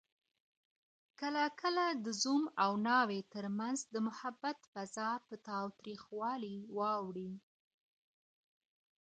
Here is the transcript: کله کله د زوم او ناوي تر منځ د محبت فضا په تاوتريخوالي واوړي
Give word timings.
کله 1.19 1.43
کله 1.61 1.85
د 2.05 2.07
زوم 2.21 2.43
او 2.63 2.71
ناوي 2.87 3.21
تر 3.33 3.45
منځ 3.59 3.79
د 3.93 3.95
محبت 4.07 4.57
فضا 4.71 5.09
په 5.27 5.35
تاوتريخوالي 5.49 6.55
واوړي 6.77 7.31